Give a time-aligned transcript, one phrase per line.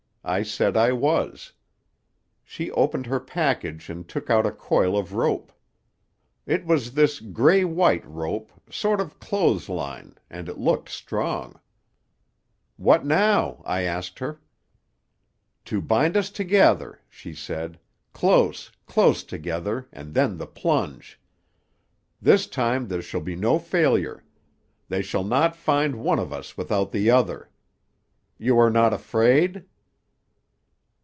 [0.23, 1.53] I said I was.
[2.45, 5.51] She opened her package and took out a coil of rope.
[6.45, 11.59] It was this gray white rope, sort of clothes line, and it looked strong.
[12.77, 14.39] "'What now?' I asked her.
[15.65, 17.79] "'To bind us together,' she said.
[18.13, 21.19] 'Close, close together, and then the plunge!
[22.21, 24.23] This time there shall be no failure.
[24.87, 27.49] They shall not find one of us without the other.
[28.37, 29.65] You are not afraid?